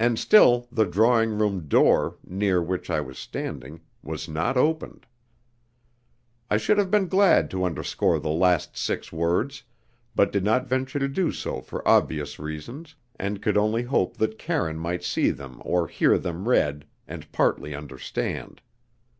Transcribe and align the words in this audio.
And 0.00 0.18
still 0.18 0.66
the 0.72 0.84
drawing 0.84 1.38
room 1.38 1.68
door, 1.68 2.16
near 2.26 2.60
which 2.60 2.90
I 2.90 3.00
was 3.00 3.20
standing, 3.20 3.82
was 4.02 4.28
not 4.28 4.56
opened. 4.56 5.06
I 6.50 6.56
should 6.56 6.76
have 6.76 6.90
been 6.90 7.06
glad 7.06 7.52
to 7.52 7.62
underscore 7.62 8.18
the 8.18 8.30
last 8.32 8.76
six 8.76 9.12
words, 9.12 9.62
but 10.12 10.32
did 10.32 10.42
not 10.42 10.66
venture 10.66 10.98
to 10.98 11.06
do 11.06 11.30
so 11.30 11.60
for 11.62 11.86
obvious 11.86 12.40
reasons, 12.40 12.96
and 13.14 13.40
could 13.40 13.56
only 13.56 13.84
hope 13.84 14.16
that 14.16 14.40
Karine 14.40 14.76
might 14.76 15.04
see 15.04 15.30
them 15.30 15.62
or 15.64 15.86
hear 15.86 16.18
them 16.18 16.48
read, 16.48 16.84
and 17.06 17.30
partly 17.30 17.76
understand. 17.76 18.60